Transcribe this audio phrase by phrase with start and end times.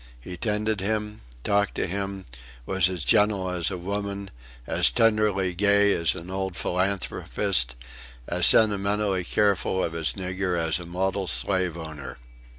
[0.19, 2.25] He tended him, talked to him;
[2.65, 4.31] was as gentle as a woman,
[4.65, 7.75] as tenderly gay as an old philanthropist,
[8.25, 12.17] as sentimentally careful of his nigger as a model slave owner.